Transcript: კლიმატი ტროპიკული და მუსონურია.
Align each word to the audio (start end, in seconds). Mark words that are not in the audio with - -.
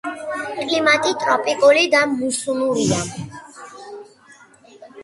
კლიმატი 0.61 1.13
ტროპიკული 1.25 1.85
და 1.97 2.01
მუსონურია. 2.15 3.05